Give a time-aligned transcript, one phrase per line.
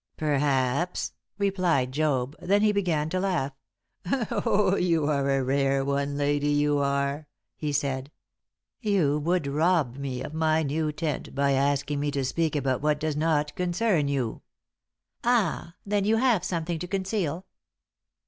[0.17, 3.51] "Perhaps," replied Job; then he began to laugh.
[4.31, 8.09] "Oh, you are a rare one, lady, you are!" he said.
[8.81, 12.99] "You would rob me of my new tent by asking me to speak about what
[12.99, 14.41] does not concern you."
[15.23, 15.75] "Ah!
[15.85, 17.45] Then you have something to conceal?"